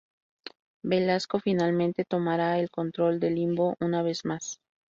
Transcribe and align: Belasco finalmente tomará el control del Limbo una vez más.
Belasco 0.83 1.39
finalmente 1.39 2.05
tomará 2.05 2.57
el 2.57 2.71
control 2.71 3.19
del 3.19 3.35
Limbo 3.35 3.75
una 3.79 4.01
vez 4.01 4.25
más. 4.25 4.59